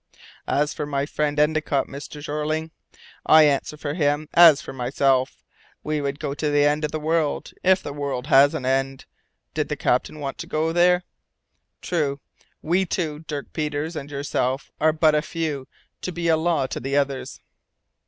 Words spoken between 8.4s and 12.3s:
an end did the captain want to go there. True,